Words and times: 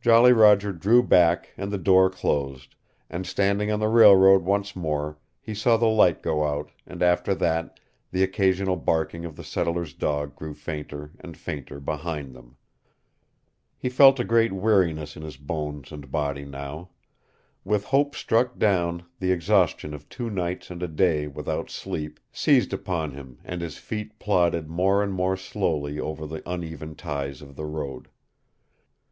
Jolly 0.00 0.32
Roger 0.32 0.72
drew 0.72 1.00
back 1.00 1.50
and 1.56 1.70
the 1.70 1.78
door 1.78 2.10
closed, 2.10 2.74
and 3.08 3.24
standing 3.24 3.70
on 3.70 3.78
the 3.78 3.86
railroad 3.86 4.42
once 4.42 4.74
more 4.74 5.16
he 5.40 5.54
saw 5.54 5.76
the 5.76 5.86
light 5.86 6.22
go 6.24 6.42
out 6.44 6.72
and 6.88 7.04
after 7.04 7.36
that 7.36 7.78
the 8.10 8.24
occasional 8.24 8.74
barking 8.74 9.24
of 9.24 9.36
the 9.36 9.44
settler's 9.44 9.94
dog 9.94 10.34
grew 10.34 10.54
fainter 10.54 11.12
and 11.20 11.36
fainter 11.38 11.78
behind 11.78 12.34
them. 12.34 12.56
He 13.78 13.88
felt 13.88 14.18
a 14.18 14.24
great 14.24 14.50
weariness 14.52 15.14
in 15.16 15.22
his 15.22 15.36
bones 15.36 15.92
and 15.92 16.10
body 16.10 16.44
now. 16.44 16.88
With 17.62 17.84
hope 17.84 18.16
struck 18.16 18.58
down 18.58 19.04
the 19.20 19.30
exhaustion 19.30 19.94
of 19.94 20.08
two 20.08 20.30
nights 20.30 20.72
and 20.72 20.82
a 20.82 20.88
day 20.88 21.28
without 21.28 21.70
sleep 21.70 22.18
seized 22.32 22.72
upon 22.72 23.12
him 23.12 23.38
and 23.44 23.60
his 23.60 23.78
feet 23.78 24.18
plodded 24.18 24.68
more 24.68 25.00
and 25.00 25.12
more 25.12 25.36
slowly 25.36 26.00
over 26.00 26.26
the 26.26 26.42
uneven 26.44 26.96
ties 26.96 27.40
of 27.40 27.54
the 27.54 27.66
road. 27.66 28.08